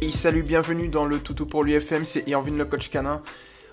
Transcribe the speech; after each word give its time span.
Et 0.00 0.12
salut, 0.12 0.44
bienvenue 0.44 0.88
dans 0.88 1.06
le 1.06 1.18
Toutou 1.18 1.44
pour 1.44 1.64
l'UFM, 1.64 2.04
c'est 2.04 2.22
Irvine 2.28 2.56
le 2.56 2.64
coach 2.64 2.88
canin. 2.88 3.20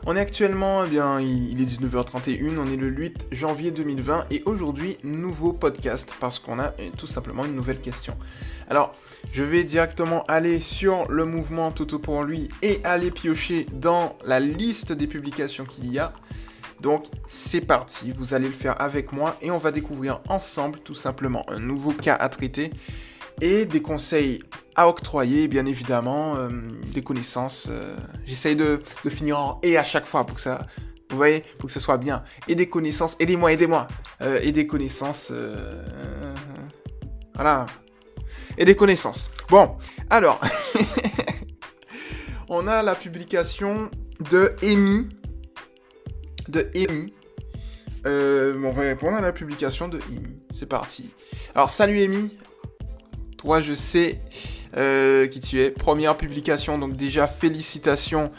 On 0.08 0.16
est 0.16 0.20
actuellement, 0.20 0.84
eh 0.84 0.90
bien, 0.90 1.22
il 1.22 1.62
est 1.62 1.66
19h31, 1.66 2.58
on 2.58 2.66
est 2.66 2.78
le 2.78 2.88
8 2.88 3.28
janvier 3.32 3.70
2020 3.70 4.26
et 4.32 4.42
aujourd'hui, 4.48 4.98
nouveau 5.04 5.54
podcast 5.54 6.16
parce 6.20 6.40
qu'on 6.40 6.58
a 6.58 6.74
eh, 6.80 6.90
tout 6.98 7.06
simplement 7.06 7.46
une 7.46 7.54
nouvelle 7.54 7.80
question. 7.80 8.18
Alors, 8.72 8.96
je 9.34 9.44
vais 9.44 9.64
directement 9.64 10.24
aller 10.24 10.62
sur 10.62 11.08
le 11.12 11.26
mouvement 11.26 11.72
Toutou 11.72 12.00
pour 12.00 12.24
lui 12.24 12.50
et 12.64 12.82
aller 12.84 13.12
piocher 13.12 13.68
dans 13.72 14.18
la 14.26 14.40
liste 14.40 14.94
des 14.94 15.06
publications 15.06 15.66
qu'il 15.66 15.92
y 15.94 16.00
a. 16.00 16.12
Donc, 16.82 17.06
c'est 17.28 17.62
parti, 17.62 18.12
vous 18.18 18.34
allez 18.34 18.48
le 18.48 18.54
faire 18.54 18.82
avec 18.82 19.12
moi 19.12 19.38
et 19.44 19.52
on 19.52 19.60
va 19.60 19.72
découvrir 19.72 20.22
ensemble 20.28 20.80
tout 20.80 20.96
simplement 20.96 21.46
un 21.52 21.60
nouveau 21.60 21.92
cas 21.92 22.16
à 22.16 22.30
traiter 22.30 22.72
et 23.42 23.66
des 23.66 23.82
conseils 23.82 24.40
à 24.76 24.90
octroyer, 24.90 25.48
bien 25.48 25.66
évidemment, 25.66 26.36
euh, 26.36 26.50
des 26.94 27.02
connaissances. 27.02 27.70
Euh, 27.72 27.96
j'essaye 28.26 28.56
de, 28.56 28.82
finir 29.10 29.40
en 29.40 29.60
et 29.64 29.78
à 29.78 29.84
chaque 29.84 30.06
fois 30.06 30.26
pour 30.26 30.36
que 30.36 30.42
ça, 30.42 30.68
vous 31.10 31.18
voyez, 31.18 31.44
pour 31.58 31.68
que 31.68 31.74
ce 31.74 31.80
soit 31.80 31.98
bien. 31.98 32.24
Et 32.48 32.56
des 32.56 32.68
connaissances, 32.68 33.16
aidez-moi, 33.20 33.54
aidez-moi. 33.54 33.88
Euh, 34.22 34.40
et 34.42 34.52
des 34.52 34.68
connaissances, 34.68 35.32
voilà. 37.36 37.68
Et 38.58 38.66
des 38.66 38.76
connaissances. 38.76 39.32
Bon, 39.50 39.78
alors, 40.10 40.42
on 42.50 42.68
a 42.68 42.84
la 42.84 42.96
publication 42.96 43.90
de 44.32 44.56
Amy. 44.64 45.10
De 46.48 46.70
Amy. 46.76 47.14
on 48.06 48.72
va 48.72 48.82
répondre 48.82 49.16
à 49.16 49.22
la 49.22 49.32
publication 49.32 49.88
de 49.88 50.00
Amy. 50.10 50.38
C'est 50.52 50.68
parti. 50.68 51.12
Alors, 51.54 51.70
salut 51.70 52.02
Amy. 52.02 52.38
Toi, 53.46 53.62
je 53.62 53.76
sais 53.76 54.20
euh, 54.76 55.28
qui 55.28 55.40
tu 55.40 55.62
es. 55.62 55.70
Première 55.70 56.18
publication, 56.18 56.80
donc 56.80 56.96
déjà 56.96 57.28
félicitations. 57.28 58.32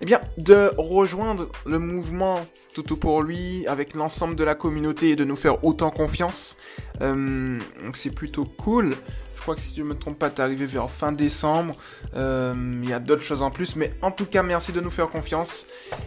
Eh 0.00 0.04
bien, 0.04 0.20
de 0.38 0.70
rejoindre 0.78 1.48
le 1.66 1.80
mouvement 1.80 2.46
Toutou 2.72 2.96
pour 2.96 3.22
lui 3.22 3.66
avec 3.66 3.94
l'ensemble 3.94 4.36
de 4.36 4.44
la 4.44 4.54
communauté 4.54 5.10
et 5.10 5.16
de 5.16 5.24
nous 5.24 5.34
faire 5.34 5.64
autant 5.64 5.90
confiance. 5.90 6.58
Euh, 7.00 7.58
donc 7.84 7.96
c'est 7.96 8.12
plutôt 8.12 8.44
cool. 8.44 8.94
Je 9.34 9.42
crois 9.42 9.56
que 9.56 9.60
si 9.60 9.74
je 9.74 9.82
ne 9.82 9.88
me 9.88 9.94
trompe 9.94 10.16
pas, 10.16 10.30
t'es 10.30 10.42
arrivé 10.42 10.64
vers 10.64 10.88
fin 10.92 11.10
décembre. 11.10 11.74
Euh, 12.14 12.54
il 12.84 12.88
y 12.88 12.92
a 12.92 13.00
d'autres 13.00 13.22
choses 13.22 13.42
en 13.42 13.50
plus, 13.50 13.74
mais 13.74 13.90
en 14.00 14.12
tout 14.12 14.26
cas, 14.26 14.44
merci 14.44 14.70
de 14.70 14.80
nous 14.80 14.90
faire 14.90 15.08
confiance. 15.08 15.66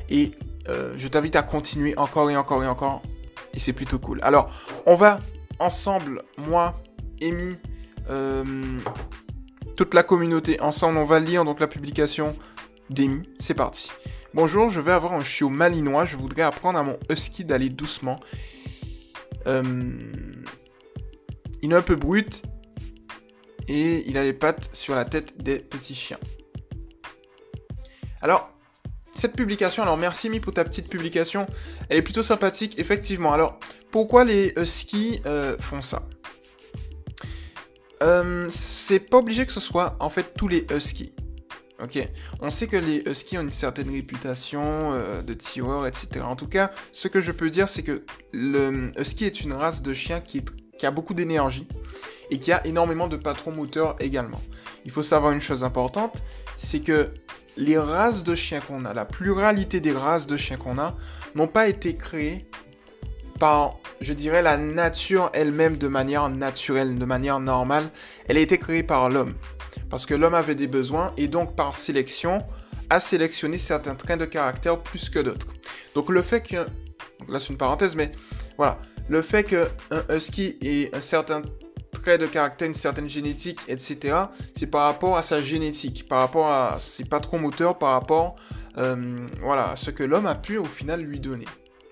Et 0.09 0.31
je 0.66 1.08
t'invite 1.09 1.36
à 1.36 1.42
continuer 1.42 1.98
encore 1.98 2.31
et 2.31 2.38
encore 2.38 2.64
et 2.64 2.68
encore. 2.68 3.02
Et 3.53 3.59
c'est 3.59 3.74
plutôt 3.74 4.00
cool. 4.00 4.22
Alors, 4.22 4.50
on 4.86 4.96
va 4.96 5.20
ensemble, 5.59 6.22
moi, 6.38 6.74
Amy, 7.22 7.58
toute 9.76 9.94
la 9.94 10.04
communauté 10.04 10.60
ensemble, 10.62 10.98
on 10.98 11.06
va 11.06 11.20
lire 11.20 11.46
donc 11.46 11.60
la 11.60 11.68
publication 11.68 12.36
d'Amy. 12.90 13.30
C'est 13.40 13.54
parti. 13.54 13.92
Bonjour, 14.34 14.70
je 14.70 14.82
vais 14.82 14.92
avoir 14.92 15.14
un 15.14 15.24
chiot 15.24 15.50
malinois. 15.50 16.06
Je 16.06 16.18
voudrais 16.18 16.42
apprendre 16.44 16.78
à 16.78 16.84
mon 16.84 17.00
husky 17.10 17.46
d'aller 17.46 17.70
doucement. 17.70 18.20
Euh, 19.48 19.64
il 21.62 21.72
est 21.72 21.76
un 21.76 21.82
peu 21.82 21.96
brut 21.96 22.44
et 23.68 24.08
il 24.08 24.18
a 24.18 24.24
les 24.24 24.34
pattes 24.34 24.70
sur 24.74 24.96
la 24.96 25.06
tête 25.06 25.42
des 25.42 25.60
petits 25.60 25.96
chiens. 25.96 26.20
Alors, 28.22 28.50
cette 29.14 29.36
publication, 29.36 29.84
alors 29.84 29.98
merci 29.98 30.28
Amy 30.28 30.40
pour 30.40 30.54
ta 30.54 30.64
petite 30.64 30.90
publication. 30.90 31.48
Elle 31.90 31.98
est 31.98 32.02
plutôt 32.02 32.22
sympathique, 32.22 32.80
effectivement. 32.80 33.34
Alors, 33.34 33.60
pourquoi 33.92 34.26
les 34.26 34.54
huskies 34.58 35.22
euh, 35.26 35.58
font 35.60 35.82
ça? 35.82 36.04
Euh, 38.02 38.47
c'est 38.50 39.00
pas 39.00 39.17
obligé 39.17 39.45
que 39.45 39.52
ce 39.52 39.59
soit 39.59 39.95
en 40.00 40.09
fait 40.09 40.33
tous 40.36 40.47
les 40.47 40.66
huskies. 40.73 41.14
Ok, 41.81 41.97
on 42.41 42.50
sait 42.50 42.67
que 42.67 42.75
les 42.75 43.03
huskies 43.06 43.38
ont 43.38 43.41
une 43.41 43.52
certaine 43.52 43.89
réputation 43.89 44.91
euh, 44.91 45.22
de 45.22 45.34
tireurs, 45.34 45.88
etc. 45.88 46.22
En 46.24 46.35
tout 46.35 46.47
cas, 46.47 46.72
ce 46.91 47.07
que 47.07 47.22
je 47.22 47.31
peux 47.31 47.50
dire, 47.50 47.69
c'est 47.69 47.84
que 47.84 48.03
le 48.34 48.91
husky 49.00 49.24
est 49.24 49.41
une 49.41 49.53
race 49.53 49.81
de 49.81 49.94
chien 49.94 50.19
qui, 50.19 50.44
a 50.84 50.91
beaucoup 50.91 51.13
d'énergie 51.13 51.68
et 52.31 52.40
qui 52.40 52.51
a 52.51 52.66
énormément 52.68 53.07
de 53.07 53.16
patrons 53.16 53.51
moteurs 53.51 53.96
également. 54.00 54.41
Il 54.84 54.91
faut 54.91 55.03
savoir 55.03 55.31
une 55.31 55.40
chose 55.40 55.63
importante, 55.63 56.22
c'est 56.57 56.81
que 56.81 57.13
les 57.56 57.78
races 57.78 58.25
de 58.25 58.35
chiens 58.35 58.59
qu'on 58.59 58.84
a, 58.84 58.94
la 58.94 59.06
pluralité 59.06 59.79
des 59.79 59.94
races 59.94 60.28
de 60.28 60.35
chiens 60.35 60.57
qu'on 60.57 60.79
a, 60.79 60.97
n'ont 61.34 61.47
pas 61.47 61.69
été 61.69 61.95
créées 61.95 62.45
par, 63.40 63.79
je 64.02 64.14
dirais, 64.14 64.42
la 64.42 64.58
nature 64.58 65.30
elle-même 65.34 65.78
de 65.78 65.88
manière 65.88 66.30
naturelle, 66.30 66.98
de 66.98 67.06
manière 67.06 67.40
normale. 67.40 67.90
Elle 68.28 68.38
a 68.38 68.42
été 68.42 68.58
créée 68.58 68.84
par 68.84 69.10
l'homme. 69.10 69.36
Parce 69.90 70.06
que 70.06 70.14
l'homme 70.14 70.36
avait 70.36 70.56
des 70.56 70.68
besoins 70.68 71.14
et 71.18 71.28
donc 71.28 71.56
par 71.56 71.76
sélection 71.76 72.44
a 72.90 73.00
sélectionné 73.00 73.58
certains 73.58 73.96
traits 73.96 74.20
de 74.20 74.26
caractère 74.26 74.82
plus 74.82 75.10
que 75.10 75.20
d'autres. 75.20 75.48
Donc 75.96 76.10
le 76.10 76.22
fait 76.22 76.42
que... 76.42 76.56
là 77.28 77.40
c'est 77.40 77.50
une 77.50 77.58
parenthèse, 77.58 77.96
mais 77.96 78.12
voilà. 78.58 78.80
Le 79.08 79.22
fait 79.22 79.44
qu'un 79.44 79.68
husky 80.10 80.58
ait 80.62 80.96
un 80.96 81.02
certain 81.02 81.42
trait 81.94 82.18
de 82.18 82.28
caractère, 82.28 82.68
une 82.68 82.74
certaine 82.76 83.10
génétique, 83.10 83.60
etc., 83.68 84.16
c'est 84.56 84.68
par 84.68 84.86
rapport 84.86 85.18
à 85.18 85.24
sa 85.24 85.42
génétique, 85.42 86.08
par 86.08 86.20
rapport 86.20 86.48
à 86.48 86.78
ses 86.80 87.06
patrons 87.06 87.40
moteurs, 87.40 87.78
par 87.78 87.92
rapport 87.92 88.36
euh, 88.78 89.26
voilà, 89.42 89.72
à 89.72 89.76
ce 89.76 89.92
que 89.92 90.04
l'homme 90.04 90.28
a 90.28 90.36
pu 90.36 90.58
au 90.58 90.66
final 90.66 91.02
lui 91.02 91.20
donner. 91.20 91.46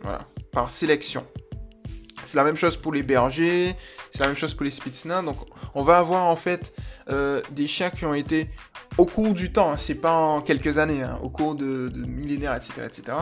Voilà, 0.04 0.20
par 0.52 0.70
sélection. 0.70 1.26
C'est 2.28 2.36
la 2.36 2.44
même 2.44 2.58
chose 2.58 2.76
pour 2.76 2.92
les 2.92 3.04
bergers, 3.04 3.74
c'est 4.12 4.20
la 4.20 4.28
même 4.28 4.36
chose 4.36 4.54
pour 4.54 4.66
les 4.66 4.70
spitznins. 4.70 5.24
Donc, 5.24 5.38
on 5.74 5.82
va 5.82 5.98
avoir 5.98 6.26
en 6.26 6.36
fait 6.36 6.74
euh, 7.10 7.42
des 7.52 7.68
chiens 7.68 7.90
qui 7.90 8.04
ont 8.04 8.14
été 8.14 8.50
au 8.98 9.06
cours 9.06 9.34
du 9.34 9.54
temps, 9.54 9.72
hein, 9.72 9.78
c'est 9.78 9.96
pas 9.96 10.12
en 10.12 10.42
quelques 10.42 10.78
années, 10.78 11.04
hein, 11.04 11.18
au 11.24 11.30
cours 11.30 11.56
de, 11.56 11.90
millénaires, 11.96 12.54
etc., 12.54 12.74
etc. 12.86 13.18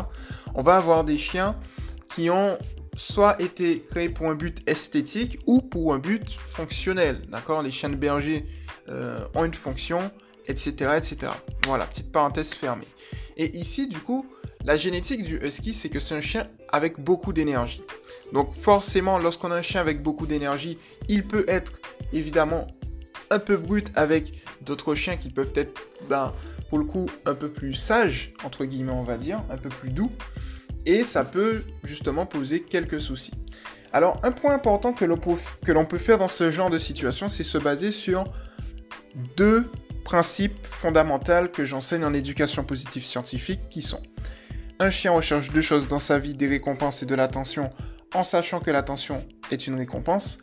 On 0.55 0.63
va 0.63 0.77
avoir 0.77 1.03
des 1.03 1.19
chiens 1.19 1.55
qui 2.15 2.31
ont 2.31 2.57
soit 2.95 3.39
été 3.39 3.83
créés 3.91 4.09
pour 4.09 4.27
un 4.27 4.33
but 4.33 4.67
esthétique 4.67 5.37
ou 5.45 5.61
pour 5.61 5.93
un 5.93 5.99
but 5.99 6.27
fonctionnel. 6.47 7.21
D'accord? 7.29 7.61
Les 7.61 7.69
chiens 7.69 7.89
de 7.89 7.95
berger 7.95 8.47
euh, 8.89 9.19
ont 9.35 9.45
une 9.45 9.53
fonction, 9.53 10.09
etc., 10.47 10.71
etc. 10.97 11.31
Voilà, 11.67 11.85
petite 11.85 12.11
parenthèse 12.11 12.49
fermée. 12.55 12.87
Et 13.37 13.55
ici, 13.55 13.87
du 13.87 13.99
coup, 13.99 14.25
la 14.63 14.77
génétique 14.77 15.21
du 15.21 15.37
husky, 15.45 15.75
c'est 15.75 15.89
que 15.89 15.99
c'est 15.99 16.15
un 16.15 16.21
chien 16.21 16.47
avec 16.69 16.99
beaucoup 16.99 17.33
d'énergie. 17.33 17.83
Donc 18.33 18.53
forcément, 18.53 19.17
lorsqu'on 19.17 19.51
a 19.51 19.55
un 19.55 19.61
chien 19.61 19.81
avec 19.81 20.01
beaucoup 20.01 20.27
d'énergie, 20.27 20.77
il 21.07 21.25
peut 21.25 21.45
être 21.47 21.73
évidemment 22.13 22.67
un 23.29 23.39
peu 23.39 23.57
brut 23.57 23.91
avec 23.95 24.33
d'autres 24.61 24.95
chiens 24.95 25.17
qui 25.17 25.29
peuvent 25.29 25.53
être, 25.55 25.73
ben, 26.09 26.33
pour 26.69 26.77
le 26.77 26.85
coup, 26.85 27.07
un 27.25 27.35
peu 27.35 27.49
plus 27.49 27.73
sages, 27.73 28.33
entre 28.43 28.65
guillemets, 28.65 28.91
on 28.91 29.03
va 29.03 29.17
dire, 29.17 29.43
un 29.49 29.57
peu 29.57 29.69
plus 29.69 29.89
doux. 29.89 30.11
Et 30.85 31.03
ça 31.03 31.23
peut 31.23 31.63
justement 31.83 32.25
poser 32.25 32.61
quelques 32.61 33.01
soucis. 33.01 33.33
Alors, 33.91 34.19
un 34.23 34.31
point 34.31 34.53
important 34.53 34.93
que 34.93 35.05
l'on 35.05 35.17
peut, 35.17 35.97
faire 35.97 36.17
dans 36.17 36.27
ce 36.27 36.51
genre 36.51 36.69
de 36.69 36.77
situation, 36.77 37.29
c'est 37.29 37.43
se 37.43 37.57
baser 37.57 37.91
sur 37.91 38.25
deux 39.37 39.65
principes 40.03 40.65
fondamentaux 40.65 41.47
que 41.51 41.65
j'enseigne 41.65 42.03
en 42.03 42.13
éducation 42.13 42.63
positive 42.63 43.03
scientifique 43.03 43.61
qui 43.69 43.81
sont 43.81 44.03
un 44.79 44.89
chien 44.89 45.11
recherche 45.11 45.51
deux 45.51 45.61
choses 45.61 45.87
dans 45.87 45.99
sa 45.99 46.19
vie, 46.19 46.33
des 46.33 46.47
récompenses 46.47 47.01
et 47.01 47.05
de 47.05 47.15
l'attention 47.15 47.69
en 48.15 48.23
sachant 48.23 48.59
que 48.59 48.71
l'attention 48.71 49.23
est 49.51 49.67
une 49.67 49.75
récompense. 49.75 50.39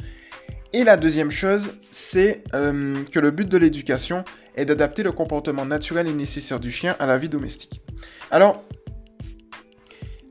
Et 0.73 0.85
la 0.85 0.97
deuxième 0.97 1.31
chose, 1.31 1.75
c'est 1.91 2.45
euh, 2.55 3.03
que 3.13 3.19
le 3.19 3.31
but 3.31 3.49
de 3.49 3.59
l'éducation 3.59 4.25
est 4.57 4.65
d'adapter 4.65 5.03
le 5.03 5.13
comportement 5.13 5.67
naturel 5.67 6.07
et 6.07 6.15
nécessaire 6.15 6.61
du 6.61 6.71
chien 6.71 6.97
à 6.99 7.07
la 7.07 7.19
vie 7.19 7.29
domestique. 7.29 7.83
Alors, 8.31 8.65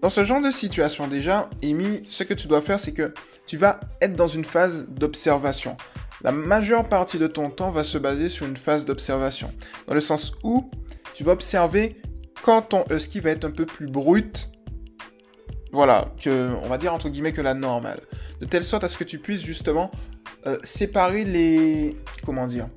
dans 0.02 0.10
ce 0.10 0.24
genre 0.24 0.42
de 0.42 0.50
situation 0.50 1.08
déjà, 1.08 1.50
Amy, 1.64 2.02
ce 2.10 2.24
que 2.24 2.34
tu 2.34 2.48
dois 2.48 2.62
faire, 2.62 2.80
c'est 2.80 2.92
que 2.92 3.14
tu 3.46 3.58
vas 3.58 3.80
être 4.02 4.16
dans 4.16 4.28
une 4.28 4.46
phase 4.46 4.88
d'observation. 4.90 5.78
La 6.24 6.32
majeure 6.32 6.88
partie 6.88 7.20
de 7.20 7.28
ton 7.28 7.50
temps 7.50 7.70
va 7.70 7.84
se 7.84 7.98
baser 7.98 8.30
sur 8.30 8.48
une 8.48 8.58
phase 8.58 8.86
d'observation. 8.86 9.52
Dans 9.88 9.94
le 9.94 10.00
sens 10.00 10.34
où 10.44 10.70
tu 11.14 11.24
vas 11.24 11.34
observer 11.34 12.02
quand 12.42 12.62
ton 12.64 12.84
husky 12.90 13.20
va 13.20 13.32
être 13.32 13.46
un 13.46 13.52
peu 13.52 13.66
plus 13.66 13.88
brut 13.88 14.50
voilà, 15.72 16.12
que, 16.22 16.50
on 16.64 16.68
va 16.68 16.78
dire 16.78 16.94
entre 16.94 17.10
guillemets 17.10 17.32
que 17.32 17.42
la 17.42 17.54
normale. 17.54 18.02
De 18.40 18.46
telle 18.46 18.64
sorte 18.64 18.84
à 18.84 18.88
ce 18.88 18.98
que 18.98 19.04
tu 19.04 19.20
puisses 19.20 19.44
justement 19.44 19.92
euh, 20.46 20.58
séparer 20.64 21.24
les. 21.24 21.98
Comment 22.26 22.48
dire 22.48 22.68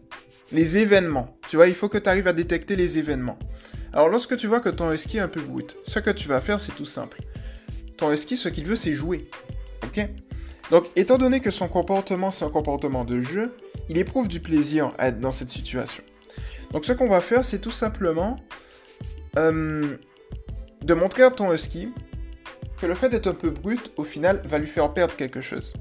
Les 0.53 0.79
événements. 0.79 1.37
Tu 1.49 1.57
vois, 1.57 1.67
il 1.67 1.75
faut 1.75 1.89
que 1.89 1.99
tu 1.99 2.09
arrives 2.09 2.29
à 2.29 2.33
détecter 2.33 2.77
les 2.77 2.99
événements. 2.99 3.39
Alors, 3.93 4.09
lorsque 4.09 4.37
tu 4.37 4.47
vois 4.47 4.61
que 4.61 4.69
ton 4.69 4.93
husky 4.93 5.19
est 5.19 5.21
un 5.21 5.29
peu 5.29 5.41
brut, 5.41 5.77
ce 5.87 5.99
que 5.99 6.11
tu 6.11 6.29
vas 6.29 6.41
faire, 6.41 6.61
c'est 6.61 6.75
tout 6.75 6.85
simple. 6.85 7.21
Ton 7.97 8.13
husky, 8.13 8.37
ce 8.37 8.49
qu'il 8.49 8.67
veut, 8.67 8.77
c'est 8.77 8.95
jouer. 8.95 9.29
Ok? 9.85 10.09
Donc, 10.71 10.85
étant 10.97 11.19
donné 11.19 11.41
que 11.41 11.51
son 11.51 11.69
comportement, 11.69 12.31
c'est 12.31 12.45
un 12.45 12.51
comportement 12.51 13.05
de 13.05 13.21
jeu, 13.21 13.55
il 13.89 13.99
éprouve 13.99 14.29
du 14.29 14.41
plaisir 14.41 14.93
à 14.99 15.09
être 15.09 15.21
dans 15.21 15.31
cette 15.31 15.51
situation. 15.51 16.03
Donc, 16.73 16.85
ce 16.85 16.93
qu'on 16.93 17.09
va 17.09 17.21
faire, 17.21 17.45
c'est 17.45 17.61
tout 17.61 17.71
simplement 17.71 18.37
euh, 19.37 19.97
de 20.83 20.95
montrer 20.95 21.23
à 21.23 21.31
ton 21.31 21.53
husky 21.53 21.89
que 22.81 22.87
le 22.87 22.95
fait 22.95 23.09
d'être 23.09 23.27
un 23.27 23.35
peu 23.35 23.51
brut, 23.51 23.93
au 23.97 24.05
final, 24.05 24.43
va 24.45 24.59
lui 24.59 24.67
faire 24.67 24.93
perdre 24.93 25.17
quelque 25.17 25.41
chose. 25.41 25.75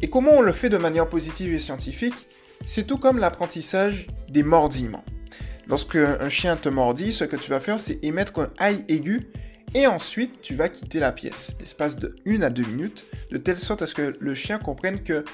Et 0.00 0.10
comment 0.10 0.32
on 0.32 0.40
le 0.40 0.52
fait 0.52 0.68
de 0.68 0.78
manière 0.78 1.08
positive 1.08 1.52
et 1.52 1.58
scientifique? 1.58 2.28
C'est 2.64 2.86
tout 2.86 2.98
comme 2.98 3.18
l'apprentissage 3.18 4.06
des 4.28 4.42
mordillements. 4.42 5.04
lorsque 5.66 5.96
un 5.96 6.28
chien 6.28 6.56
te 6.56 6.68
mordit, 6.68 7.12
ce 7.12 7.24
que 7.24 7.36
tu 7.36 7.50
vas 7.50 7.60
faire, 7.60 7.78
c'est 7.78 8.04
émettre 8.04 8.40
un 8.40 8.50
aïe 8.58 8.84
aigu 8.88 9.28
et 9.74 9.86
ensuite 9.86 10.42
tu 10.42 10.54
vas 10.54 10.68
quitter 10.68 11.00
la 11.00 11.12
pièce, 11.12 11.56
l'espace 11.60 11.96
de 11.96 12.16
1 12.26 12.42
à 12.42 12.50
2 12.50 12.62
minutes, 12.64 13.04
de 13.30 13.38
telle 13.38 13.58
sorte 13.58 13.82
à 13.82 13.86
ce 13.86 13.94
que 13.94 14.16
le 14.18 14.34
chien 14.34 14.58
comprenne 14.58 15.02
que, 15.02 15.24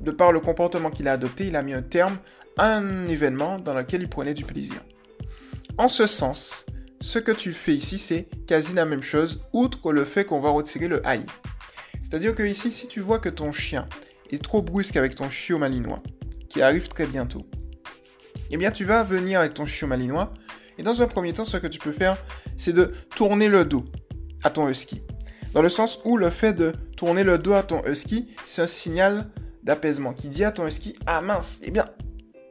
de 0.00 0.10
par 0.10 0.32
le 0.32 0.40
comportement 0.40 0.90
qu'il 0.90 1.08
a 1.08 1.12
adopté, 1.12 1.46
il 1.46 1.56
a 1.56 1.62
mis 1.62 1.72
un 1.72 1.82
terme 1.82 2.18
à 2.56 2.76
un 2.76 3.08
événement 3.08 3.58
dans 3.58 3.74
lequel 3.74 4.02
il 4.02 4.08
prenait 4.08 4.34
du 4.34 4.44
plaisir. 4.44 4.76
En 5.76 5.88
ce 5.88 6.06
sens, 6.06 6.66
ce 7.00 7.18
que 7.18 7.32
tu 7.32 7.52
fais 7.52 7.74
ici, 7.74 7.98
c'est 7.98 8.28
quasi 8.46 8.74
la 8.74 8.84
même 8.84 9.02
chose, 9.02 9.42
outre 9.52 9.92
le 9.92 10.04
fait 10.04 10.24
qu'on 10.24 10.40
va 10.40 10.50
retirer 10.50 10.88
le 10.88 11.06
aïe. 11.06 11.24
C'est-à-dire 12.00 12.34
que 12.34 12.42
ici, 12.42 12.70
si 12.72 12.88
tu 12.88 13.00
vois 13.00 13.18
que 13.18 13.28
ton 13.28 13.52
chien 13.52 13.88
est 14.30 14.42
trop 14.42 14.62
brusque 14.62 14.96
avec 14.96 15.14
ton 15.14 15.30
chiot 15.30 15.58
malinois, 15.58 16.02
qui 16.48 16.62
arrive 16.62 16.88
très 16.88 17.06
bientôt, 17.06 17.46
eh 18.50 18.56
bien 18.56 18.70
tu 18.70 18.84
vas 18.84 19.02
venir 19.02 19.40
avec 19.40 19.54
ton 19.54 19.64
chiot 19.64 19.86
malinois, 19.86 20.34
et 20.78 20.82
dans 20.82 21.02
un 21.02 21.06
premier 21.06 21.32
temps, 21.32 21.44
ce 21.44 21.56
que 21.56 21.66
tu 21.66 21.78
peux 21.78 21.92
faire, 21.92 22.16
c'est 22.56 22.72
de 22.72 22.92
tourner 23.14 23.48
le 23.48 23.64
dos 23.64 23.84
à 24.42 24.50
ton 24.50 24.68
husky. 24.68 25.02
Dans 25.52 25.62
le 25.62 25.68
sens 25.68 26.00
où 26.04 26.16
le 26.16 26.30
fait 26.30 26.52
de 26.52 26.72
tourner 26.96 27.24
le 27.24 27.38
dos 27.38 27.54
à 27.54 27.62
ton 27.62 27.84
husky, 27.86 28.28
c'est 28.44 28.62
un 28.62 28.66
signal 28.66 29.30
d'apaisement 29.62 30.12
qui 30.12 30.28
dit 30.28 30.44
à 30.44 30.52
ton 30.52 30.66
husky, 30.66 30.96
ah 31.06 31.20
mince, 31.20 31.60
eh 31.64 31.70
bien, 31.70 31.88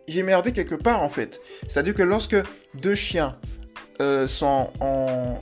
j'ai 0.07 0.23
merdé 0.23 0.53
quelque 0.53 0.75
part 0.75 1.01
en 1.01 1.09
fait. 1.09 1.39
C'est-à-dire 1.67 1.93
que 1.93 2.03
lorsque 2.03 2.37
deux 2.75 2.95
chiens 2.95 3.37
euh, 4.01 4.27
sont 4.27 4.71
en, 4.79 5.39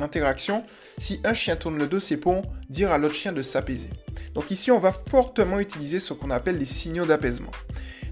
interaction, 0.00 0.64
si 0.96 1.20
un 1.24 1.34
chien 1.34 1.56
tourne 1.56 1.76
le 1.76 1.86
dos, 1.86 2.00
c'est 2.00 2.16
pour 2.16 2.42
dire 2.68 2.92
à 2.92 2.98
l'autre 2.98 3.14
chien 3.14 3.32
de 3.32 3.42
s'apaiser. 3.42 3.90
Donc 4.34 4.50
ici, 4.50 4.70
on 4.70 4.78
va 4.78 4.92
fortement 4.92 5.60
utiliser 5.60 6.00
ce 6.00 6.12
qu'on 6.12 6.30
appelle 6.30 6.58
les 6.58 6.64
signaux 6.64 7.04
d'apaisement. 7.04 7.50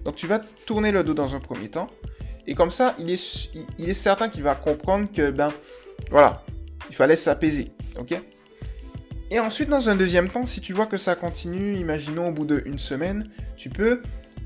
Donc 0.04 0.16
tu 0.16 0.26
vas 0.26 0.40
tourner 0.66 0.92
le 0.92 1.02
dos 1.02 1.14
dans 1.14 1.34
un 1.34 1.40
premier 1.40 1.68
temps. 1.68 1.88
Et 2.46 2.54
comme 2.54 2.70
ça, 2.70 2.94
il 2.98 3.10
est, 3.10 3.50
il 3.78 3.88
est 3.88 3.94
certain 3.94 4.28
qu'il 4.28 4.42
va 4.42 4.54
comprendre 4.54 5.10
que, 5.10 5.30
ben, 5.30 5.52
voilà, 6.10 6.44
il 6.88 6.94
fallait 6.94 7.16
s'apaiser. 7.16 7.70
Ok? 7.98 8.14
Et 9.30 9.40
ensuite, 9.40 9.68
dans 9.68 9.88
un 9.88 9.96
deuxième 9.96 10.28
temps, 10.28 10.46
si 10.46 10.60
tu 10.60 10.72
vois 10.72 10.86
que 10.86 10.96
ça 10.96 11.16
continue, 11.16 11.74
imaginons 11.74 12.28
au 12.28 12.32
bout 12.32 12.44
d'une 12.44 12.78
semaine, 12.78 13.28
tu 13.56 13.70
peux 13.70 14.02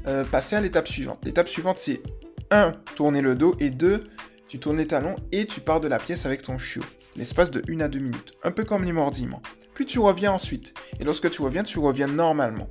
euh, 0.07 0.25
passer 0.25 0.57
à 0.57 0.61
l'étape 0.61 0.89
suivante. 0.89 1.19
L'étape 1.25 1.49
suivante, 1.49 1.79
c'est 1.79 2.01
1. 2.51 2.73
Tourner 2.95 3.21
le 3.21 3.35
dos 3.35 3.55
et 3.61 3.71
2. 3.71 4.05
Tu 4.51 4.59
tournes 4.59 4.79
les 4.79 4.89
talons 4.89 5.15
et 5.31 5.47
tu 5.47 5.61
pars 5.61 5.81
de 5.81 5.87
la 5.87 6.01
pièce 6.01 6.27
avec 6.27 6.43
ton 6.43 6.59
chiot. 6.59 6.83
L'espace 7.15 7.53
de 7.53 7.63
1 7.73 7.79
à 7.83 7.89
2 7.89 8.01
minutes. 8.01 8.33
Un 8.43 8.51
peu 8.51 8.65
comme 8.65 8.83
les 8.83 8.91
mordiments. 8.91 9.41
Puis 9.75 9.87
tu 9.87 10.01
reviens 10.01 10.33
ensuite. 10.33 10.75
Et 10.99 11.05
lorsque 11.05 11.31
tu 11.31 11.41
reviens, 11.41 11.63
tu 11.63 11.79
reviens 11.79 12.09
normalement. 12.09 12.69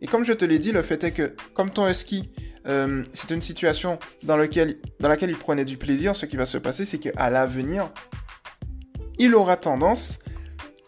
Et 0.00 0.06
comme 0.06 0.24
je 0.24 0.32
te 0.32 0.44
l'ai 0.44 0.60
dit, 0.60 0.70
le 0.70 0.80
fait 0.82 1.02
est 1.02 1.10
que, 1.10 1.34
comme 1.54 1.70
ton 1.70 1.88
husky, 1.88 2.30
euh, 2.68 3.02
c'est 3.12 3.32
une 3.32 3.40
situation 3.40 3.98
dans, 4.22 4.36
laquelle 4.36 4.78
il 5.00 5.36
prenait 5.36 5.64
du 5.64 5.76
plaisir, 5.76 6.14
ce 6.14 6.24
qui 6.24 6.36
va 6.36 6.46
se 6.46 6.56
passer, 6.56 6.86
c'est 6.86 6.98
qu'à 6.98 7.30
l'avenir, 7.30 7.90
il 9.18 9.34
aura 9.34 9.56
tendance, 9.56 10.20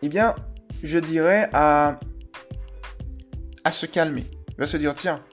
eh 0.03 0.09
bien, 0.09 0.37
je 0.85 0.99
dirais, 0.99 1.51
à, 1.53 1.99
à 3.65 3.73
se 3.73 3.87
calmer. 3.87 4.27
Il 4.51 4.59
va 4.59 4.67
se 4.67 4.77
dire, 4.77 4.95
tiens, 4.95 5.25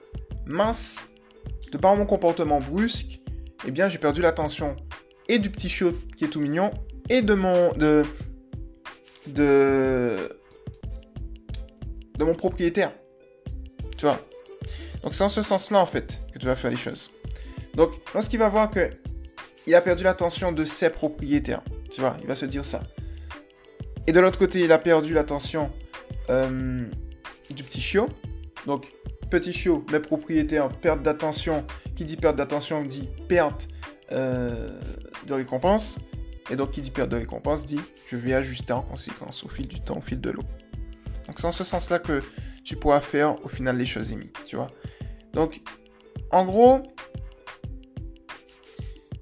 mince, 0.44 0.96
de 1.70 1.78
par 1.78 1.94
mon 1.94 2.04
comportement 2.04 2.60
brusque, 2.60 3.20
eh 3.64 3.70
bien, 3.70 3.88
j'ai 3.88 3.98
perdu 3.98 4.22
l'attention 4.22 4.74
et 5.28 5.38
du 5.38 5.50
petit 5.50 5.68
chiot 5.68 5.92
qui 6.16 6.24
est 6.24 6.28
tout 6.28 6.40
mignon, 6.40 6.70
et 7.08 7.22
de 7.22 7.34
mon, 7.34 7.72
de, 7.74 8.04
de, 9.26 10.28
mon 12.18 12.34
propriétaire. 12.34 12.92
Tu 13.96 14.06
vois 14.06 14.20
Donc 15.02 15.14
c'est 15.14 15.24
en 15.24 15.28
ce 15.28 15.42
sens-là, 15.42 15.78
en 15.78 15.86
fait, 15.86 16.20
que 16.32 16.38
tu 16.38 16.46
vas 16.46 16.56
faire 16.56 16.70
les 16.70 16.76
choses. 16.76 17.10
Donc, 17.74 17.92
lorsqu'il 18.14 18.38
va 18.38 18.48
voir 18.48 18.70
que 18.70 18.90
il 19.66 19.74
a 19.74 19.80
perdu 19.80 20.04
l'attention 20.04 20.50
de 20.50 20.64
ses 20.64 20.90
propriétaires, 20.90 21.62
tu 21.90 22.00
vois, 22.00 22.16
il 22.20 22.26
va 22.26 22.34
se 22.34 22.46
dire 22.46 22.64
ça. 22.64 22.82
Et 24.06 24.12
de 24.12 24.20
l'autre 24.20 24.38
côté, 24.38 24.60
il 24.60 24.72
a 24.72 24.78
perdu 24.78 25.12
l'attention 25.12 25.70
euh, 26.30 26.82
du 27.50 27.62
petit 27.62 27.80
chiot. 27.80 28.08
Donc, 28.66 28.86
petit 29.30 29.52
chiot, 29.52 29.84
mes 29.92 30.00
propriétaires, 30.00 30.68
perte 30.70 31.02
d'attention. 31.02 31.66
Qui 31.94 32.04
dit 32.04 32.16
perte 32.16 32.36
d'attention 32.36 32.84
dit 32.84 33.08
perte 33.28 33.68
euh, 34.12 34.80
de 35.26 35.34
récompense. 35.34 35.98
Et 36.50 36.56
donc, 36.56 36.70
qui 36.70 36.80
dit 36.80 36.90
perte 36.90 37.10
de 37.10 37.16
récompense 37.16 37.64
dit 37.64 37.80
je 38.06 38.16
vais 38.16 38.34
ajuster 38.34 38.72
en 38.72 38.82
conséquence 38.82 39.44
au 39.44 39.48
fil 39.48 39.68
du 39.68 39.80
temps, 39.80 39.98
au 39.98 40.00
fil 40.00 40.20
de 40.20 40.30
l'eau. 40.30 40.44
Donc, 41.26 41.38
c'est 41.38 41.46
en 41.46 41.52
ce 41.52 41.64
sens-là 41.64 41.98
que 41.98 42.22
tu 42.64 42.76
pourras 42.76 43.00
faire 43.00 43.42
au 43.44 43.48
final 43.48 43.76
les 43.76 43.86
choses 43.86 44.12
émises, 44.12 44.32
tu 44.44 44.56
vois. 44.56 44.68
Donc, 45.32 45.60
en 46.30 46.44
gros, 46.44 46.82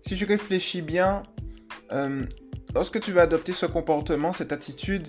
si 0.00 0.16
je 0.16 0.24
réfléchis 0.24 0.82
bien, 0.82 1.24
euh, 1.92 2.24
lorsque 2.74 3.00
tu 3.00 3.12
vas 3.12 3.22
adopter 3.22 3.52
ce 3.52 3.66
comportement, 3.66 4.32
cette 4.32 4.52
attitude, 4.52 5.08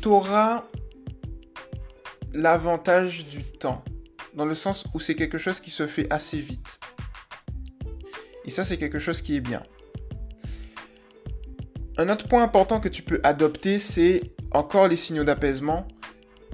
tu 0.00 0.08
auras 0.08 0.64
l'avantage 2.32 3.26
du 3.26 3.42
temps, 3.42 3.84
dans 4.34 4.44
le 4.44 4.54
sens 4.54 4.86
où 4.94 5.00
c'est 5.00 5.14
quelque 5.14 5.38
chose 5.38 5.60
qui 5.60 5.70
se 5.70 5.86
fait 5.86 6.12
assez 6.12 6.38
vite. 6.38 6.78
Et 8.44 8.50
ça, 8.50 8.64
c'est 8.64 8.76
quelque 8.76 8.98
chose 8.98 9.22
qui 9.22 9.36
est 9.36 9.40
bien. 9.40 9.62
Un 11.96 12.08
autre 12.08 12.28
point 12.28 12.42
important 12.42 12.80
que 12.80 12.88
tu 12.88 13.02
peux 13.02 13.20
adopter, 13.22 13.78
c'est 13.78 14.20
encore 14.50 14.88
les 14.88 14.96
signaux 14.96 15.24
d'apaisement 15.24 15.86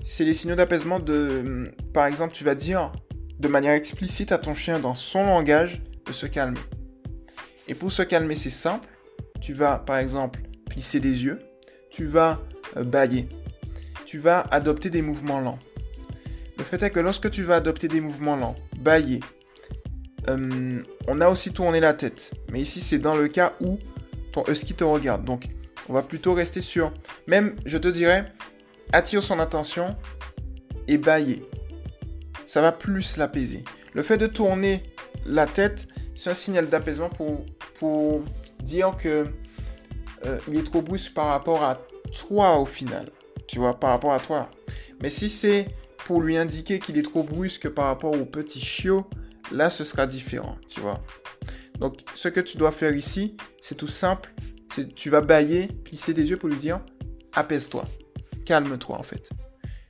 c'est 0.02 0.24
les 0.24 0.34
signaux 0.34 0.56
d'apaisement 0.56 0.98
de... 0.98 1.72
Par 1.92 2.06
exemple, 2.06 2.32
tu 2.32 2.44
vas 2.44 2.54
dire 2.54 2.92
de 3.38 3.48
manière 3.48 3.72
explicite 3.72 4.32
à 4.32 4.38
ton 4.38 4.54
chien 4.54 4.78
dans 4.78 4.94
son 4.94 5.24
langage 5.24 5.82
de 6.06 6.12
se 6.12 6.26
calmer. 6.26 6.60
Et 7.68 7.74
pour 7.74 7.92
se 7.92 8.02
calmer, 8.02 8.34
c'est 8.34 8.50
simple. 8.50 8.88
Tu 9.40 9.52
vas, 9.52 9.78
par 9.78 9.98
exemple, 9.98 10.40
plisser 10.68 11.00
des 11.00 11.24
yeux. 11.24 11.40
Tu 11.90 12.06
vas 12.06 12.40
euh, 12.76 12.84
bailler. 12.84 13.28
Tu 14.06 14.18
vas 14.18 14.40
adopter 14.50 14.90
des 14.90 15.02
mouvements 15.02 15.40
lents. 15.40 15.58
Le 16.58 16.64
fait 16.64 16.82
est 16.82 16.90
que 16.90 17.00
lorsque 17.00 17.30
tu 17.30 17.42
vas 17.42 17.56
adopter 17.56 17.88
des 17.88 18.00
mouvements 18.00 18.36
lents, 18.36 18.56
bailler, 18.78 19.20
euh, 20.28 20.82
on 21.08 21.20
a 21.20 21.28
aussi 21.28 21.52
tourné 21.52 21.80
la 21.80 21.94
tête. 21.94 22.32
Mais 22.50 22.60
ici, 22.60 22.80
c'est 22.80 22.98
dans 22.98 23.16
le 23.16 23.28
cas 23.28 23.54
où 23.60 23.78
ton 24.32 24.44
husky 24.46 24.74
te 24.74 24.84
regarde. 24.84 25.24
Donc, 25.24 25.48
on 25.88 25.92
va 25.92 26.02
plutôt 26.02 26.34
rester 26.34 26.60
sur... 26.60 26.92
Même, 27.26 27.56
je 27.64 27.78
te 27.78 27.88
dirais, 27.88 28.32
attire 28.92 29.22
son 29.22 29.38
attention 29.40 29.96
et 30.88 30.98
bailler. 30.98 31.44
Ça 32.44 32.60
va 32.60 32.72
plus 32.72 33.16
l'apaiser. 33.16 33.64
Le 33.94 34.02
fait 34.02 34.18
de 34.18 34.26
tourner 34.26 34.82
la 35.26 35.46
tête, 35.46 35.88
c'est 36.14 36.30
un 36.30 36.34
signal 36.34 36.68
d'apaisement 36.68 37.08
pour, 37.08 37.44
pour 37.78 38.22
dire 38.62 38.96
que 38.96 39.26
euh, 40.26 40.38
il 40.48 40.56
est 40.56 40.64
trop 40.64 40.82
brusque 40.82 41.14
par 41.14 41.26
rapport 41.26 41.62
à 41.62 41.80
toi 42.26 42.58
au 42.58 42.66
final. 42.66 43.10
Tu 43.46 43.58
vois, 43.58 43.78
par 43.78 43.90
rapport 43.90 44.12
à 44.12 44.20
toi. 44.20 44.50
Mais 45.02 45.08
si 45.08 45.28
c'est 45.28 45.68
pour 46.04 46.20
lui 46.20 46.36
indiquer 46.36 46.78
qu'il 46.78 46.98
est 46.98 47.02
trop 47.02 47.22
brusque 47.22 47.68
par 47.68 47.86
rapport 47.86 48.12
au 48.12 48.24
petit 48.24 48.60
chiot, 48.60 49.06
là 49.50 49.70
ce 49.70 49.84
sera 49.84 50.06
différent, 50.06 50.56
tu 50.68 50.80
vois. 50.80 51.02
Donc 51.78 51.98
ce 52.14 52.28
que 52.28 52.40
tu 52.40 52.58
dois 52.58 52.72
faire 52.72 52.94
ici, 52.94 53.36
c'est 53.60 53.76
tout 53.76 53.88
simple. 53.88 54.32
C'est 54.74 54.94
tu 54.94 55.10
vas 55.10 55.20
bailler, 55.20 55.66
plisser 55.66 56.14
des 56.14 56.28
yeux 56.30 56.36
pour 56.36 56.48
lui 56.48 56.58
dire 56.58 56.80
apaise-toi 57.34 57.84
calme-toi 58.50 58.98
en 58.98 59.04
fait. 59.04 59.30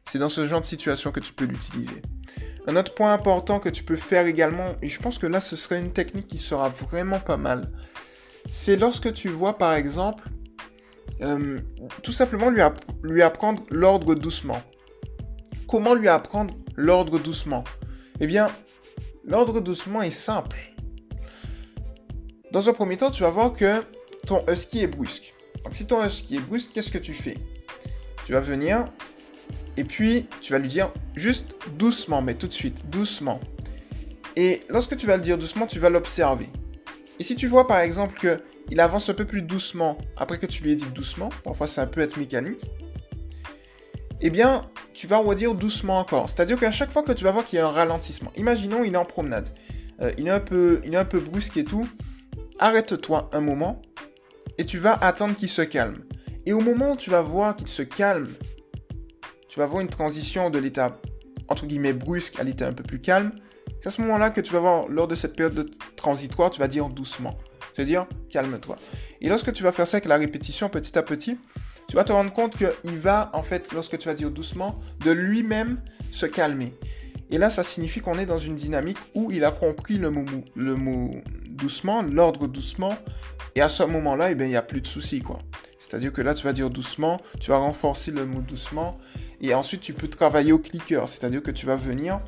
C'est 0.05 0.19
dans 0.19 0.29
ce 0.29 0.45
genre 0.45 0.61
de 0.61 0.67
situation 0.67 1.13
que 1.13 1.21
tu 1.21 1.33
peux 1.33 1.47
l'utiliser. 1.47 2.03
Un 2.67 2.77
autre 2.77 2.95
point 2.95 3.15
important 3.15 3.59
que 3.59 3.71
tu 3.71 3.85
peux 3.85 3.97
faire 3.97 4.27
également, 4.27 4.75
et 4.83 4.89
je 4.89 5.01
pense 5.01 5.19
que 5.19 5.27
là 5.27 5.41
ce 5.41 5.57
serait 5.57 5.79
une 5.79 5.95
technique 5.95 6.27
qui 6.27 6.37
sera 6.37 6.69
vraiment 6.69 7.21
pas 7.21 7.39
mal, 7.39 7.71
c'est 8.51 8.77
lorsque 8.77 9.15
tu 9.15 9.29
vois 9.29 9.57
par 9.57 9.73
exemple, 9.73 10.29
euh, 11.23 11.59
tout 12.03 12.13
simplement 12.13 12.51
lui, 12.51 12.61
lui 13.03 13.23
apprendre 13.23 13.63
l'ordre 13.71 14.15
doucement. 14.15 14.63
Comment 15.67 15.95
lui 15.95 16.09
apprendre 16.09 16.55
l'ordre 16.77 17.19
doucement? 17.19 17.65
Eh 18.21 18.27
bien, 18.27 18.51
l'ordre 19.31 19.61
doucement 19.61 20.03
est 20.03 20.11
simple. 20.11 20.75
Dans 22.51 22.69
un 22.69 22.73
premier 22.73 22.97
temps, 22.97 23.13
tu 23.13 23.23
vas 23.23 23.31
voir 23.31 23.53
que 23.53 23.83
ton 24.27 24.45
husky 24.49 24.83
est 24.83 24.89
brusque. 24.89 25.33
Donc 25.65 25.75
si 25.75 25.87
ton 25.87 26.05
husky 26.05 26.37
est 26.37 26.41
brusque, 26.41 26.71
qu'est-ce 26.75 26.91
que 26.91 26.99
tu 26.99 27.15
fais? 27.15 27.37
Tu 28.27 28.33
vas 28.33 28.41
venir 28.41 28.89
et 29.77 29.85
puis 29.85 30.27
tu 30.41 30.53
vas 30.53 30.59
lui 30.59 30.69
dire 30.69 30.93
juste 31.15 31.55
doucement, 31.79 32.23
mais 32.23 32.35
tout 32.35 32.49
de 32.49 32.53
suite, 32.53 32.91
doucement. 32.91 33.41
Et 34.37 34.63
lorsque 34.69 34.97
tu 34.97 35.07
vas 35.07 35.17
le 35.17 35.23
dire 35.23 35.39
doucement, 35.39 35.67
tu 35.67 35.79
vas 35.79 35.91
l'observer. 35.91 36.49
Et 37.21 37.23
si 37.23 37.37
tu 37.37 37.47
vois 37.47 37.67
par 37.67 37.79
exemple 37.81 38.19
que 38.19 38.43
il 38.71 38.81
avance 38.81 39.09
un 39.11 39.15
peu 39.15 39.25
plus 39.25 39.43
doucement 39.43 39.99
après 40.17 40.39
que 40.39 40.47
tu 40.47 40.63
lui 40.63 40.73
aies 40.73 40.77
dit 40.77 40.89
doucement, 40.89 41.29
parfois 41.45 41.67
ça 41.67 41.87
peut 41.87 42.01
être 42.01 42.19
mécanique, 42.19 42.65
eh 44.21 44.31
bien, 44.31 44.71
tu 44.93 45.07
vas 45.07 45.19
redire 45.19 45.55
doucement 45.55 45.99
encore. 45.99 46.29
C'est-à-dire 46.29 46.59
qu'à 46.59 46.71
chaque 46.71 46.91
fois 46.91 47.03
que 47.03 47.13
tu 47.13 47.25
vas 47.25 47.31
voir 47.31 47.45
qu'il 47.45 47.59
y 47.59 47.63
a 47.63 47.67
un 47.67 47.71
ralentissement, 47.71 48.33
imaginons 48.37 48.85
il 48.85 48.95
est 48.95 48.99
en 48.99 49.05
promenade, 49.05 49.49
euh, 50.01 50.13
il, 50.19 50.27
est 50.27 50.31
un 50.31 50.41
peu, 50.41 50.81
il 50.85 50.95
est 50.95 50.99
un 50.99 51.05
peu 51.05 51.21
brusque 51.21 51.57
et 51.57 51.65
tout, 51.65 51.89
arrête-toi 52.59 53.31
un 53.33 53.41
moment 53.41 53.81
et 54.59 54.67
tu 54.67 54.79
vas 54.79 54.95
attendre 54.95 55.35
qu'il 55.35 55.49
se 55.49 55.63
calme. 55.63 56.05
Et 56.47 56.53
au 56.53 56.61
moment 56.61 56.93
où 56.93 56.97
tu 56.97 57.11
vas 57.11 57.23
voir 57.23 57.57
qu'il 57.57 57.69
se 57.69 57.83
calme, 57.83 58.29
tu 59.49 59.59
vas 59.59 59.67
voir 59.67 59.81
une 59.81 59.89
transition 59.89 60.51
de 60.51 60.59
l'état 60.59 61.01
entre 61.51 61.67
guillemets 61.67 61.93
brusque 61.93 62.41
à 62.41 62.45
l'état 62.45 62.69
un 62.69 62.73
peu 62.73 62.85
plus 62.85 63.01
calme, 63.01 63.33
C'est 63.81 63.89
à 63.89 63.91
ce 63.91 64.01
moment-là 64.03 64.31
que 64.31 64.41
tu 64.41 64.53
vas 64.53 64.61
voir, 64.61 64.89
lors 64.89 65.09
de 65.09 65.15
cette 65.15 65.37
période 65.37 65.55
de 65.55 65.71
transitoire, 65.97 66.51
tu 66.51 66.61
vas 66.61 66.69
dire 66.69 66.89
doucement. 66.89 67.37
C'est-à-dire, 67.73 68.07
calme-toi. 68.31 68.77
Et 69.21 69.29
lorsque 69.29 69.53
tu 69.53 69.63
vas 69.63 69.73
faire 69.73 69.87
ça 69.87 69.97
avec 69.97 70.09
la 70.09 70.17
répétition 70.17 70.69
petit 70.69 70.97
à 70.99 71.03
petit, 71.03 71.39
tu 71.91 71.97
vas 71.97 72.05
te 72.05 72.13
rendre 72.13 72.33
compte 72.33 72.57
qu'il 72.57 72.97
va, 72.99 73.31
en 73.33 73.43
fait, 73.43 73.73
lorsque 73.73 73.99
tu 73.99 74.07
vas 74.07 74.15
dire 74.15 74.31
doucement, 74.31 74.79
de 75.05 75.11
lui-même 75.11 75.81
se 76.13 76.25
calmer. 76.25 76.73
Et 77.31 77.39
là, 77.39 77.51
ça 77.51 77.65
signifie 77.65 77.99
qu'on 78.01 78.17
est 78.17 78.27
dans 78.27 78.39
une 78.39 78.55
dynamique 78.55 78.97
où 79.17 79.33
il 79.33 79.45
a 79.45 79.51
compris 79.51 79.99
le 79.99 80.11
mot, 80.11 81.11
doucement, 81.49 82.03
l'ordre 82.03 82.47
doucement, 82.47 82.97
et 83.57 83.61
à 83.61 83.69
ce 83.69 83.83
moment-là, 83.83 84.31
eh 84.31 84.37
il 84.39 84.47
n'y 84.47 84.55
a 84.55 84.63
plus 84.63 84.81
de 84.81 84.87
soucis, 84.87 85.21
quoi. 85.21 85.41
C'est-à-dire 85.81 86.13
que 86.13 86.23
là, 86.23 86.35
tu 86.35 86.45
vas 86.45 86.53
dire 86.53 86.71
doucement, 86.71 87.21
tu 87.41 87.51
vas 87.51 87.57
renforcer 87.57 88.13
le 88.13 88.25
mot 88.25 88.41
doucement, 88.41 88.97
et 89.41 89.53
ensuite, 89.53 89.81
tu 89.81 89.93
peux 89.93 90.07
travailler 90.07 90.53
au 90.53 90.61
clicker, 90.61 91.09
c'est-à-dire 91.09 91.43
que 91.43 91.51
tu 91.51 91.67
vas 91.67 91.75
venir 91.75 92.21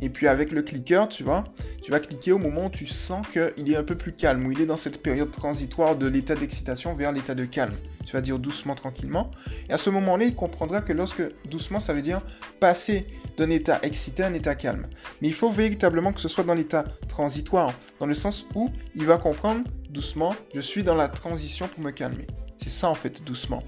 et 0.00 0.08
puis 0.08 0.28
avec 0.28 0.52
le 0.52 0.62
clicker, 0.62 1.08
tu 1.08 1.22
vois, 1.22 1.44
tu 1.82 1.90
vas 1.90 2.00
cliquer 2.00 2.32
au 2.32 2.38
moment 2.38 2.66
où 2.66 2.70
tu 2.70 2.86
sens 2.86 3.26
qu'il 3.28 3.72
est 3.72 3.76
un 3.76 3.82
peu 3.82 3.96
plus 3.96 4.12
calme, 4.12 4.46
où 4.46 4.52
il 4.52 4.60
est 4.60 4.66
dans 4.66 4.76
cette 4.76 5.02
période 5.02 5.30
transitoire 5.30 5.96
de 5.96 6.06
l'état 6.06 6.34
d'excitation 6.34 6.94
vers 6.94 7.12
l'état 7.12 7.34
de 7.34 7.44
calme. 7.44 7.74
Tu 8.06 8.12
vas 8.12 8.20
dire 8.20 8.38
doucement, 8.38 8.74
tranquillement. 8.74 9.30
Et 9.68 9.72
à 9.72 9.76
ce 9.78 9.90
moment-là, 9.90 10.24
il 10.24 10.34
comprendra 10.34 10.80
que 10.80 10.92
lorsque 10.92 11.22
doucement, 11.50 11.78
ça 11.80 11.92
veut 11.92 12.00
dire 12.00 12.22
passer 12.58 13.06
d'un 13.36 13.50
état 13.50 13.80
excité 13.82 14.22
à 14.22 14.28
un 14.28 14.34
état 14.34 14.54
calme. 14.54 14.86
Mais 15.20 15.28
il 15.28 15.34
faut 15.34 15.50
véritablement 15.50 16.12
que 16.12 16.20
ce 16.20 16.28
soit 16.28 16.44
dans 16.44 16.54
l'état 16.54 16.84
transitoire, 17.08 17.74
dans 18.00 18.06
le 18.06 18.14
sens 18.14 18.46
où 18.54 18.70
il 18.94 19.04
va 19.04 19.18
comprendre 19.18 19.64
doucement, 19.90 20.34
je 20.54 20.60
suis 20.60 20.82
dans 20.82 20.94
la 20.94 21.08
transition 21.08 21.68
pour 21.68 21.80
me 21.80 21.90
calmer. 21.90 22.26
C'est 22.56 22.70
ça 22.70 22.88
en 22.88 22.94
fait, 22.94 23.22
doucement. 23.24 23.62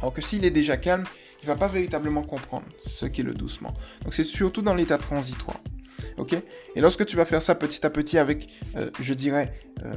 Alors 0.00 0.12
que 0.12 0.20
s'il 0.20 0.44
est 0.44 0.50
déjà 0.50 0.76
calme, 0.76 1.04
il 1.42 1.46
va 1.46 1.56
pas 1.56 1.68
véritablement 1.68 2.22
comprendre 2.22 2.66
ce 2.78 3.06
qu'est 3.06 3.22
le 3.22 3.34
doucement. 3.34 3.74
Donc 4.02 4.14
c'est 4.14 4.24
surtout 4.24 4.62
dans 4.62 4.74
l'état 4.74 4.98
transitoire. 4.98 5.60
Ok? 6.18 6.34
Et 6.74 6.80
lorsque 6.80 7.04
tu 7.06 7.16
vas 7.16 7.24
faire 7.24 7.42
ça 7.42 7.54
petit 7.54 7.84
à 7.84 7.90
petit 7.90 8.18
avec, 8.18 8.48
euh, 8.76 8.90
je 9.00 9.14
dirais, 9.14 9.52
euh, 9.84 9.94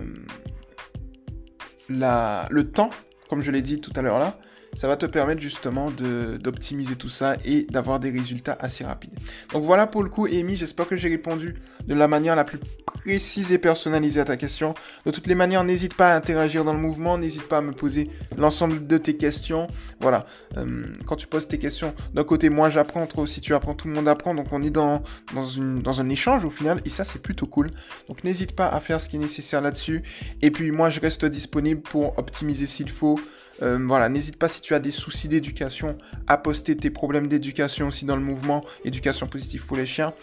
le 1.90 2.64
temps, 2.64 2.90
comme 3.30 3.42
je 3.42 3.52
l'ai 3.52 3.62
dit 3.62 3.82
tout 3.82 3.94
à 3.96 4.02
l'heure 4.02 4.20
là, 4.20 4.40
ça 4.74 4.88
va 4.88 4.96
te 4.96 5.06
permettre 5.06 5.42
justement 5.42 5.92
d'optimiser 5.92 6.96
tout 6.96 7.10
ça 7.10 7.36
et 7.46 7.66
d'avoir 7.70 8.00
des 8.00 8.12
résultats 8.12 8.58
assez 8.60 8.84
rapides. 8.84 9.14
Donc 9.52 9.64
voilà 9.64 9.88
pour 9.88 10.04
le 10.04 10.10
coup, 10.10 10.26
Amy, 10.26 10.56
j'espère 10.56 10.88
que 10.88 10.96
j'ai 10.96 11.10
répondu 11.10 11.56
de 11.88 11.94
la 11.94 12.08
manière 12.08 12.36
la 12.36 12.44
plus 12.44 12.60
précise 12.86 13.52
et 13.52 13.58
personnalisée 13.58 14.20
à 14.20 14.26
ta 14.26 14.38
question. 14.38 14.74
De 15.06 15.12
toutes 15.12 15.28
les 15.28 15.36
manières, 15.36 15.64
n'hésite 15.64 15.94
pas 15.94 16.14
à 16.14 16.16
interagir 16.16 16.64
dans 16.64 16.74
le 16.74 16.80
mouvement, 16.80 17.18
n'hésite 17.18 17.48
pas 17.48 17.58
à 17.58 17.62
me 17.62 17.72
poser 17.72 18.10
l'ensemble 18.38 18.86
de 18.86 18.98
tes 18.98 19.16
questions. 19.18 19.68
Voilà, 20.00 20.26
euh, 20.58 20.86
quand 21.06 21.16
tu 21.16 21.28
poses 21.28 21.48
tes 21.48 21.58
questions, 21.58 21.94
d'un 22.14 22.24
côté, 22.24 22.50
moi 22.50 22.70
j'apprends, 22.70 23.06
toi 23.08 23.24
aussi 23.24 23.42
tu 23.42 23.54
apprends, 23.54 23.74
tout 23.74 23.88
le 23.88 23.94
monde 23.94 24.08
apprend, 24.08 24.36
donc 24.36 24.48
on 24.52 24.62
est 24.64 24.70
dans, 24.70 25.02
dans, 25.34 25.46
une, 25.46 25.82
dans 25.82 26.02
un 26.02 26.10
échange 26.10 26.46
au 26.46 26.50
final, 26.50 26.82
et 26.86 26.90
ça 26.90 27.04
c'est 27.04 27.22
plutôt 27.22 27.48
cool. 27.48 27.70
Donc 28.08 28.24
n'hésite 28.24 28.54
pas 28.54 28.68
à 28.68 28.80
faire 28.80 29.02
ce 29.02 29.10
qui 29.10 29.16
est 29.16 29.20
nécessaire 29.20 29.62
là-dessus. 29.62 30.04
Et 30.42 30.52
puis 30.52 30.72
moi 30.72 30.90
je 30.90 31.00
reste 31.00 31.26
disponible 31.26 31.82
pour 31.82 32.18
optimiser 32.18 32.66
s'il 32.66 32.90
faut. 32.90 33.20
Euh, 33.62 33.80
voilà, 33.86 34.10
n'hésite 34.10 34.38
pas 34.38 34.48
si 34.48 34.62
tu 34.62 34.74
as 34.74 34.80
des 34.80 34.92
soucis 34.92 35.28
d'éducation 35.28 35.98
à 36.28 36.38
poster 36.38 36.76
tes 36.76 36.90
problèmes 36.90 37.28
d'éducation 37.28 37.88
aussi 37.88 38.06
dans 38.06 38.16
le 38.16 38.22
mouvement 38.22 38.64
éducation 38.86 39.28
positive 39.28 39.66
pour 39.66 39.78
les 39.78 39.86
chiens. 39.86 40.14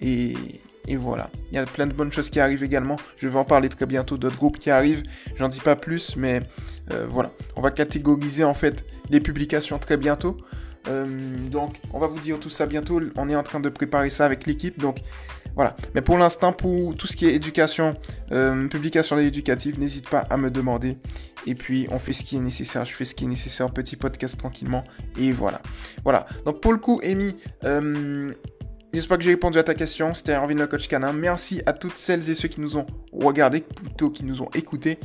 Et, 0.00 0.34
voilà, 0.96 1.30
il 1.52 1.56
y 1.56 1.58
a 1.58 1.66
plein 1.66 1.86
de 1.86 1.92
bonnes 1.92 2.12
choses 2.12 2.30
qui 2.30 2.40
arrivent 2.40 2.64
également. 2.64 2.96
Je 3.18 3.28
vais 3.28 3.38
en 3.38 3.44
parler 3.44 3.68
très 3.68 3.84
bientôt 3.84 4.16
d'autres 4.16 4.38
groupes 4.38 4.58
qui 4.58 4.70
arrivent. 4.70 5.02
J'en 5.36 5.48
dis 5.48 5.60
pas 5.60 5.76
plus, 5.76 6.16
mais 6.16 6.42
euh, 6.90 7.06
voilà, 7.08 7.30
on 7.56 7.60
va 7.60 7.70
catégoriser 7.70 8.44
en 8.44 8.54
fait 8.54 8.84
les 9.10 9.20
publications 9.20 9.78
très 9.78 9.98
bientôt. 9.98 10.38
Euh, 10.88 11.06
donc, 11.50 11.76
on 11.92 11.98
va 11.98 12.06
vous 12.06 12.18
dire 12.18 12.40
tout 12.40 12.48
ça 12.48 12.64
bientôt. 12.66 13.00
On 13.16 13.28
est 13.28 13.36
en 13.36 13.42
train 13.42 13.60
de 13.60 13.68
préparer 13.68 14.08
ça 14.08 14.24
avec 14.24 14.46
l'équipe. 14.46 14.78
Voilà. 15.58 15.74
Mais 15.92 16.02
pour 16.02 16.16
l'instant, 16.18 16.52
pour 16.52 16.94
tout 16.94 17.08
ce 17.08 17.16
qui 17.16 17.26
est 17.26 17.34
éducation, 17.34 17.96
euh, 18.30 18.68
publication 18.68 19.18
éducative, 19.18 19.76
n'hésite 19.80 20.08
pas 20.08 20.20
à 20.20 20.36
me 20.36 20.52
demander. 20.52 20.98
Et 21.46 21.56
puis, 21.56 21.88
on 21.90 21.98
fait 21.98 22.12
ce 22.12 22.22
qui 22.22 22.36
est 22.36 22.40
nécessaire. 22.40 22.84
Je 22.84 22.92
fais 22.92 23.04
ce 23.04 23.12
qui 23.12 23.24
est 23.24 23.28
nécessaire. 23.28 23.68
Petit 23.72 23.96
podcast 23.96 24.38
tranquillement. 24.38 24.84
Et 25.18 25.32
voilà. 25.32 25.60
Voilà. 26.04 26.26
Donc, 26.46 26.60
pour 26.60 26.72
le 26.72 26.78
coup, 26.78 27.00
Amy, 27.02 27.34
euh, 27.64 28.32
J'espère 28.94 29.18
que 29.18 29.24
j'ai 29.24 29.32
répondu 29.32 29.58
à 29.58 29.62
ta 29.62 29.74
question. 29.74 30.14
C'était 30.14 30.32
Erwin 30.32 30.58
le 30.58 30.66
coach 30.66 30.88
canin. 30.88 31.12
Merci 31.12 31.62
à 31.66 31.74
toutes 31.74 31.98
celles 31.98 32.30
et 32.30 32.34
ceux 32.34 32.48
qui 32.48 32.60
nous 32.60 32.78
ont 32.78 32.86
regardés, 33.12 33.60
plutôt 33.60 34.08
qui 34.08 34.24
nous 34.24 34.40
ont 34.40 34.48
écoutés. 34.54 34.98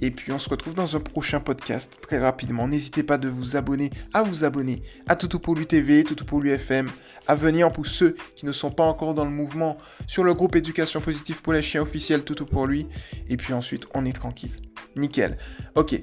Et 0.00 0.12
puis 0.12 0.30
on 0.30 0.38
se 0.38 0.48
retrouve 0.48 0.74
dans 0.74 0.96
un 0.96 1.00
prochain 1.00 1.40
podcast 1.40 1.98
très 2.00 2.18
rapidement. 2.18 2.68
N'hésitez 2.68 3.02
pas 3.02 3.18
de 3.18 3.28
vous 3.28 3.56
abonner, 3.56 3.90
à 4.12 4.22
vous 4.22 4.44
abonner 4.44 4.82
à 5.08 5.16
Toutou 5.16 5.40
pour 5.40 5.56
lui 5.56 5.66
TV, 5.66 6.04
Toutou 6.04 6.24
pour 6.24 6.40
lui 6.40 6.50
FM, 6.50 6.88
à 7.26 7.34
venir 7.34 7.72
pour 7.72 7.86
ceux 7.86 8.14
qui 8.36 8.46
ne 8.46 8.52
sont 8.52 8.70
pas 8.70 8.84
encore 8.84 9.14
dans 9.14 9.24
le 9.24 9.32
mouvement 9.32 9.78
sur 10.06 10.22
le 10.22 10.32
groupe 10.32 10.54
éducation 10.54 11.00
positive 11.00 11.42
pour 11.42 11.52
les 11.52 11.62
chiens 11.62 11.82
officiels 11.82 12.22
Toutou 12.22 12.46
pour 12.46 12.68
lui. 12.68 12.86
Et 13.28 13.36
puis 13.36 13.52
ensuite 13.52 13.86
on 13.94 14.04
est 14.04 14.12
tranquille. 14.12 14.52
Nickel. 14.94 15.36
Ok. 15.74 16.00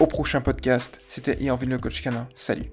Au 0.00 0.08
prochain 0.08 0.40
podcast. 0.40 1.00
C'était 1.06 1.38
Erwin 1.46 1.70
le 1.70 1.78
coach 1.78 2.02
canin. 2.02 2.26
Salut. 2.34 2.72